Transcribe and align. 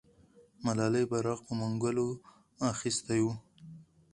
ملالۍ 0.65 1.03
بیرغ 1.09 1.39
په 1.47 1.53
منګولو 1.59 2.07
اخیستی 2.71 3.19
وو. 3.23 3.31